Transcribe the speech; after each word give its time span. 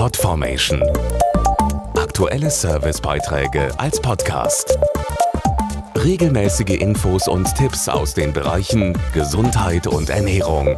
Podformation. 0.00 0.82
Aktuelle 1.94 2.50
Servicebeiträge 2.50 3.78
als 3.78 4.00
Podcast. 4.00 4.78
Regelmäßige 5.94 6.80
Infos 6.80 7.28
und 7.28 7.54
Tipps 7.54 7.86
aus 7.86 8.14
den 8.14 8.32
Bereichen 8.32 8.96
Gesundheit 9.12 9.86
und 9.86 10.08
Ernährung. 10.08 10.74